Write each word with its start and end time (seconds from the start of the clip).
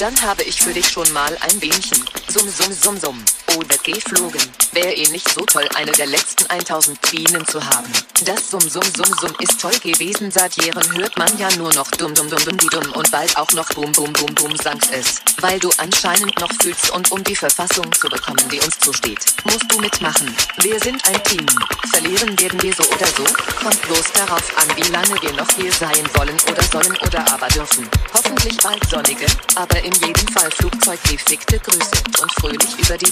Dann 0.00 0.20
habe 0.22 0.42
ich 0.42 0.60
für 0.60 0.72
dich 0.72 0.88
schon 0.88 1.10
mal 1.12 1.36
ein 1.40 1.60
Bienchen. 1.60 2.04
Summ, 2.28 2.48
summ, 2.48 2.72
summ, 2.72 2.98
summ. 2.98 3.24
Oder 3.56 3.73
geflogen. 3.84 4.40
Wäre 4.72 4.92
eh 4.92 5.08
nicht 5.08 5.28
so 5.28 5.42
toll, 5.42 5.68
eine 5.74 5.92
der 5.92 6.06
letzten 6.06 6.46
1000 6.46 7.00
Bienen 7.10 7.46
zu 7.46 7.64
haben. 7.64 7.92
Das 8.24 8.50
Summ, 8.50 8.60
Summ, 8.60 8.82
Summ, 8.96 9.14
Summ 9.20 9.34
ist 9.38 9.60
toll 9.60 9.78
gewesen. 9.82 10.30
Seit 10.30 10.56
Jahren 10.64 10.96
hört 10.96 11.16
man 11.18 11.38
ja 11.38 11.48
nur 11.56 11.72
noch 11.74 11.90
dumm, 11.92 12.14
dumm, 12.14 12.28
dumm, 12.28 12.42
dumm, 12.44 12.58
die 12.58 12.66
dumm 12.68 12.90
und 12.94 13.10
bald 13.10 13.36
auch 13.36 13.52
noch 13.52 13.68
bum, 13.70 13.92
bum, 13.92 14.12
bum, 14.12 14.34
bum, 14.34 14.56
sankt 14.56 14.88
es. 14.92 15.20
Weil 15.40 15.60
du 15.60 15.70
anscheinend 15.76 16.38
noch 16.40 16.50
fühlst 16.60 16.90
und 16.90 17.12
um 17.12 17.22
die 17.22 17.36
Verfassung 17.36 17.92
zu 17.92 18.08
bekommen, 18.08 18.48
die 18.50 18.60
uns 18.60 18.78
zusteht, 18.78 19.20
musst 19.44 19.70
du 19.70 19.78
mitmachen. 19.78 20.34
Wir 20.62 20.80
sind 20.80 21.06
ein 21.06 21.22
Team. 21.24 21.46
Verlieren 21.92 22.38
werden 22.40 22.62
wir 22.62 22.72
so 22.72 22.82
oder 22.84 23.06
so. 23.06 23.24
Kommt 23.62 23.80
bloß 23.82 24.12
darauf 24.14 24.58
an, 24.58 24.76
wie 24.76 24.90
lange 24.90 25.22
wir 25.22 25.32
noch 25.34 25.50
hier 25.56 25.72
sein 25.72 26.08
wollen 26.14 26.36
oder 26.50 26.62
sollen 26.64 26.96
oder 27.06 27.32
aber 27.32 27.48
dürfen. 27.48 27.88
Hoffentlich 28.12 28.56
bald 28.58 28.88
sonnige, 28.88 29.26
aber 29.54 29.80
in 29.82 29.92
jedem 29.92 30.28
Fall 30.28 30.50
Flugzeug 30.50 31.02
gefickte 31.04 31.58
Grüße 31.58 32.02
und 32.20 32.32
fröhlich 32.40 32.78
über 32.78 32.96
die 32.96 33.10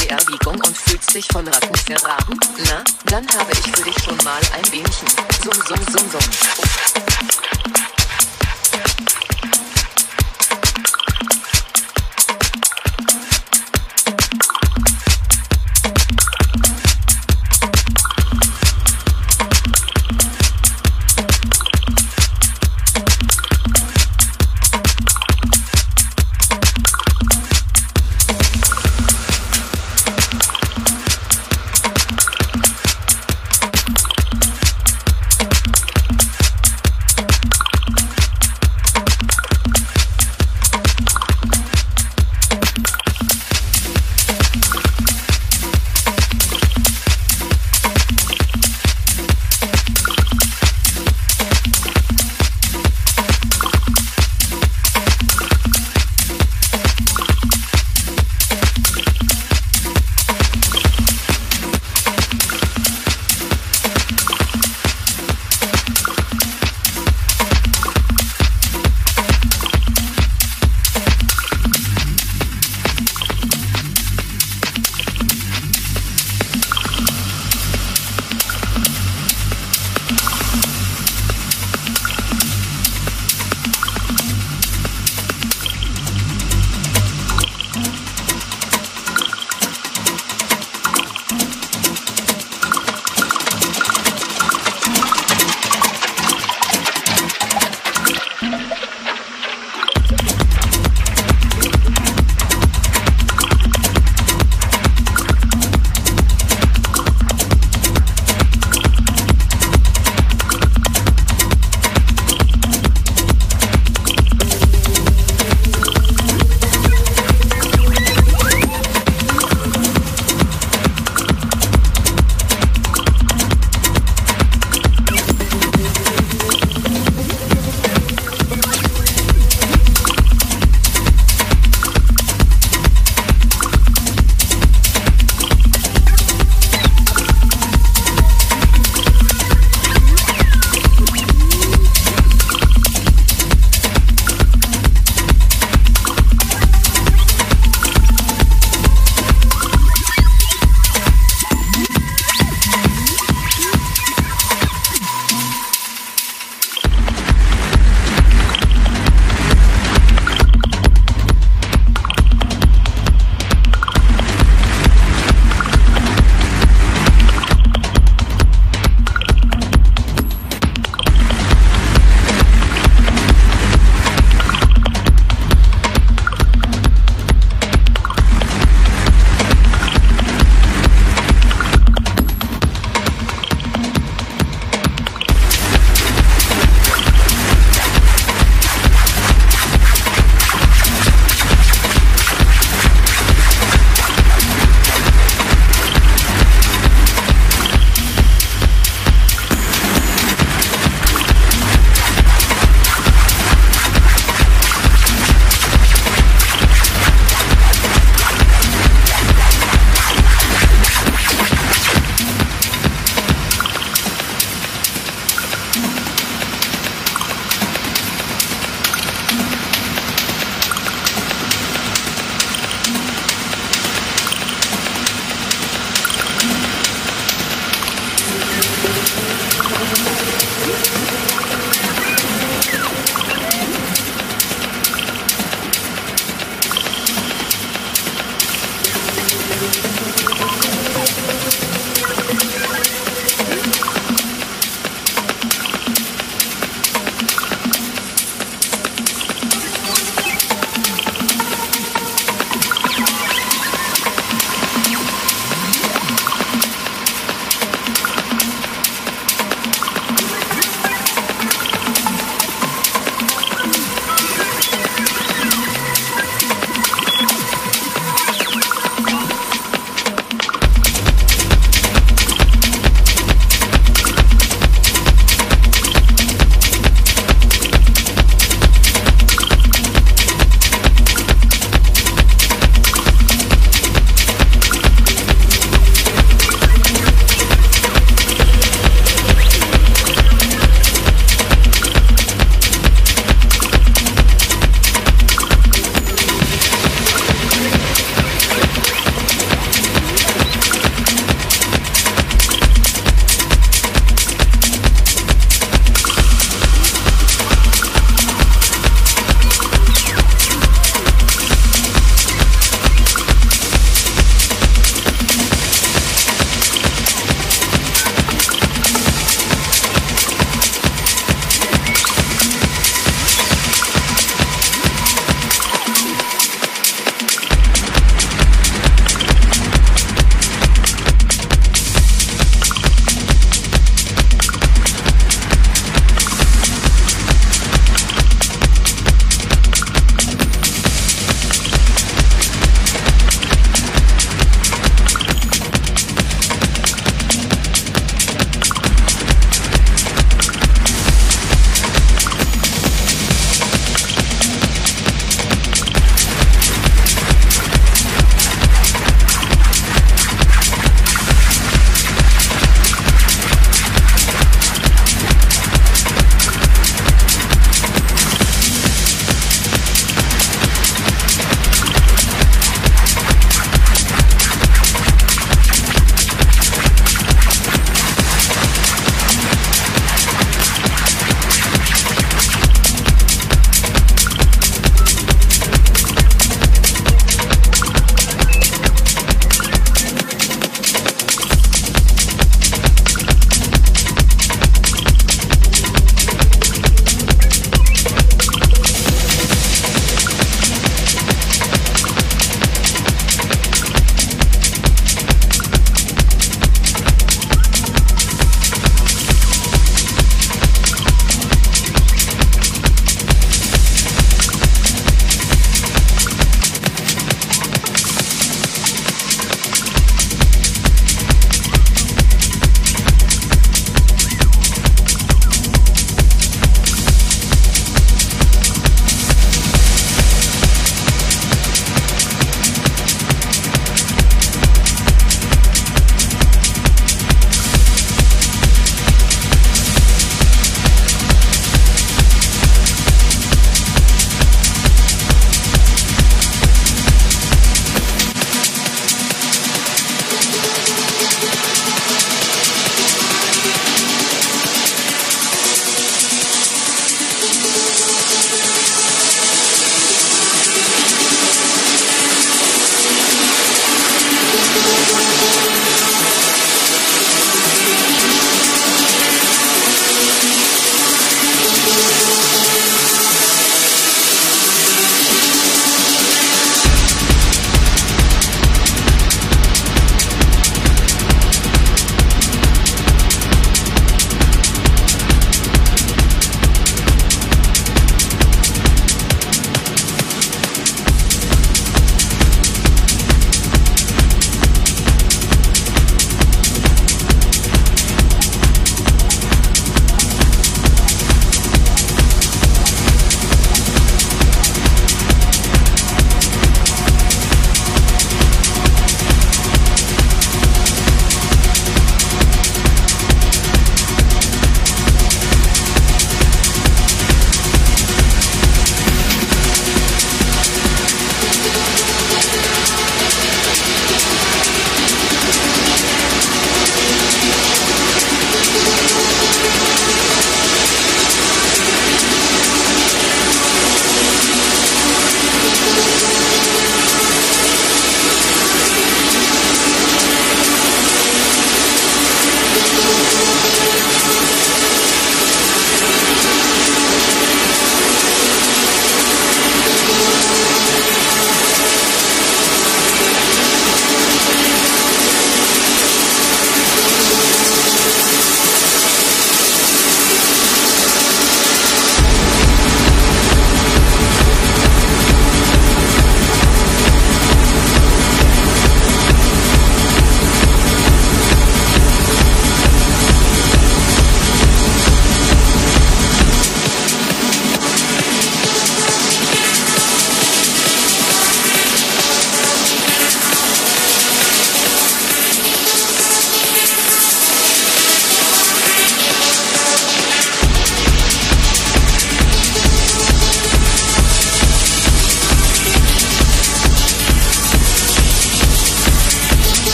BRD-BR-Biegung 0.00 0.54
und 0.54 0.76
fühlst 0.76 1.14
dich 1.14 1.26
von 1.28 1.46
Ratten 1.46 1.74
verraten? 1.74 2.38
Na, 2.66 2.82
dann 3.06 3.26
habe 3.38 3.52
ich 3.52 3.60
für 3.60 3.82
dich 3.82 4.02
schon 4.02 4.16
mal 4.24 4.40
ein 4.56 4.70
Bienchen. 4.70 5.08
Summ, 5.42 5.52
summ, 5.66 5.80
summ, 5.92 6.10
summ. 6.10 7.79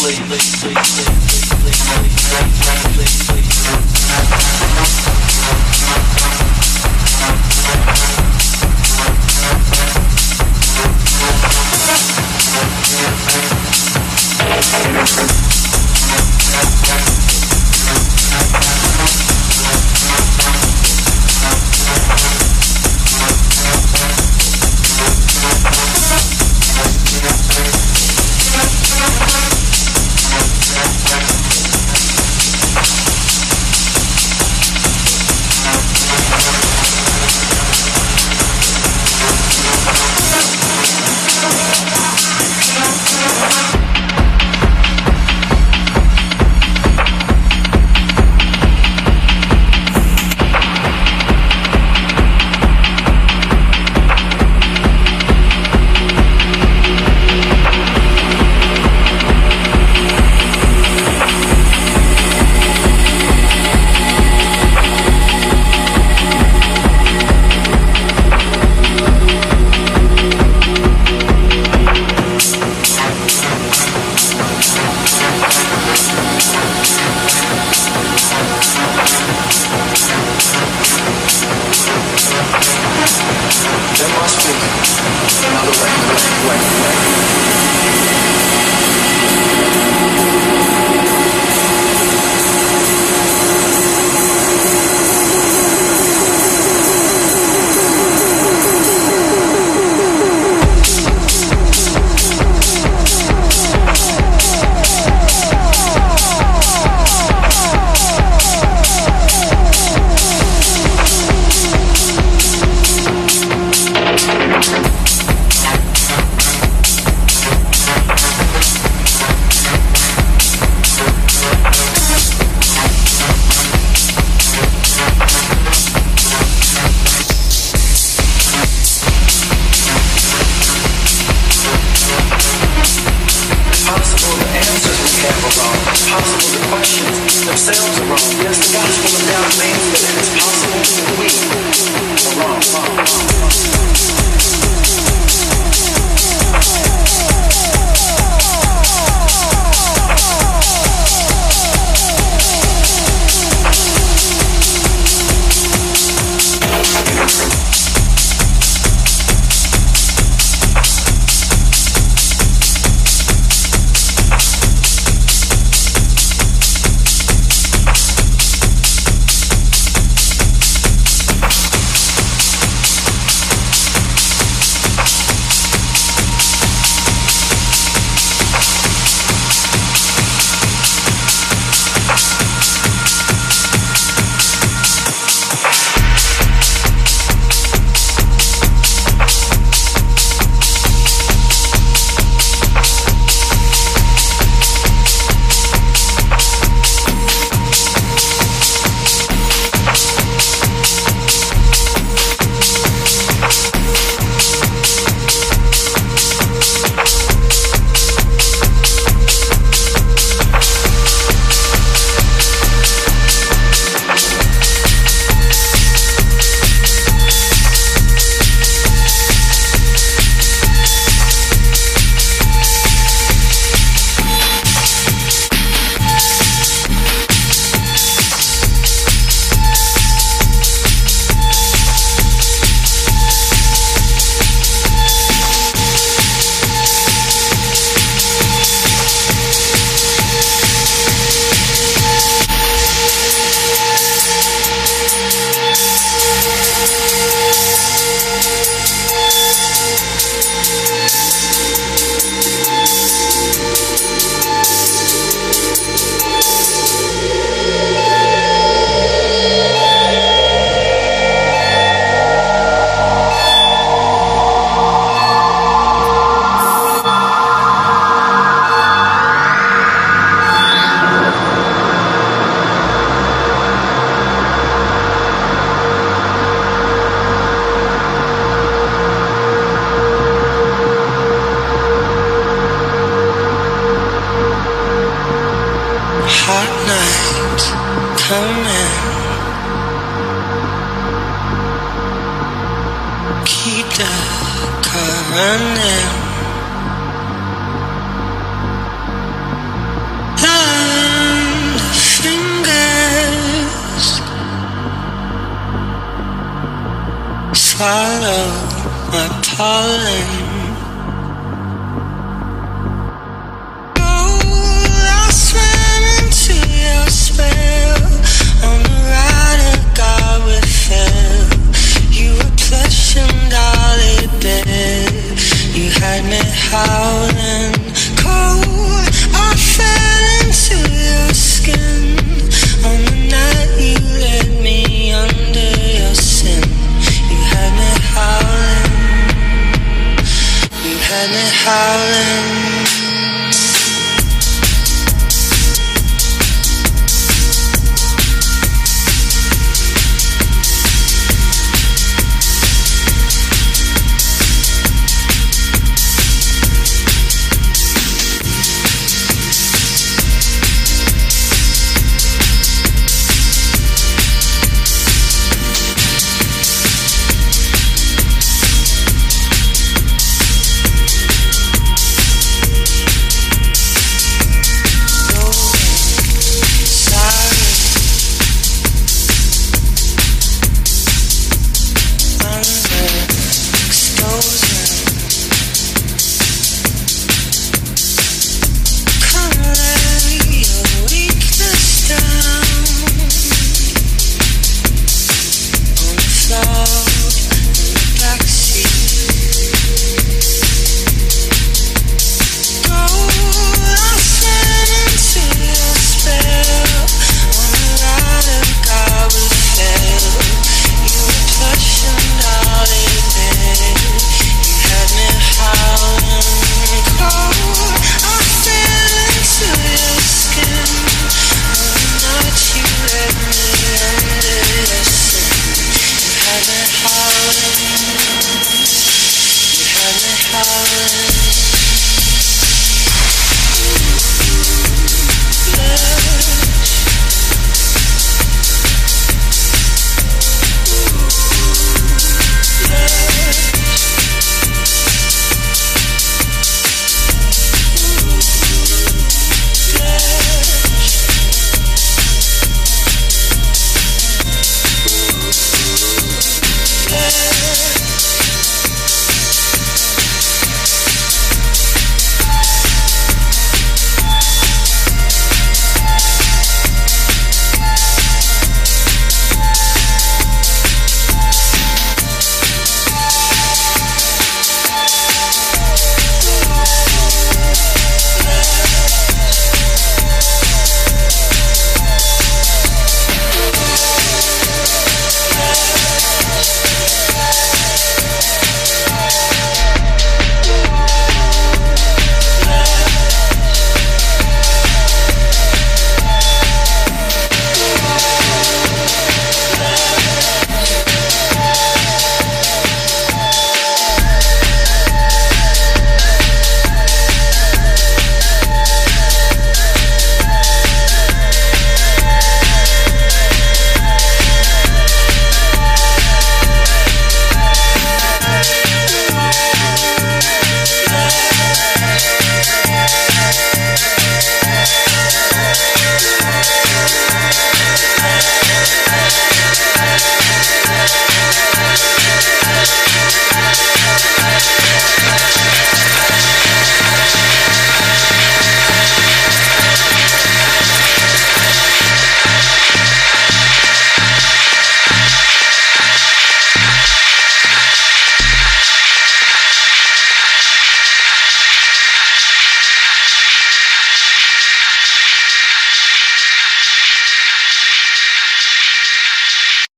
sleep. 0.00 1.19